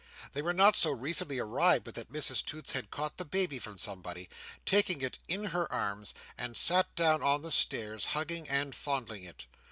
They 0.33 0.41
were 0.41 0.51
not 0.51 0.75
so 0.75 0.89
recently 0.89 1.37
arrived, 1.37 1.83
but 1.83 1.93
that 1.93 2.11
Mrs 2.11 2.43
Toots 2.43 2.71
had 2.71 2.89
caught 2.89 3.17
the 3.17 3.23
baby 3.23 3.59
from 3.59 3.77
somebody, 3.77 4.31
taken 4.65 4.99
it 5.03 5.19
in 5.27 5.43
her 5.53 5.71
arms, 5.71 6.15
and 6.39 6.57
sat 6.57 6.95
down 6.95 7.21
on 7.21 7.43
the 7.43 7.51
stairs, 7.51 8.05
hugging 8.17 8.49
and 8.49 8.73
fondling 8.73 9.23
it. 9.25 9.45